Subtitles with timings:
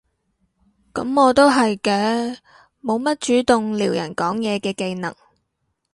[0.95, 2.35] 噉我都係嘅，
[2.81, 5.15] 冇乜主動撩人講嘢嘅技能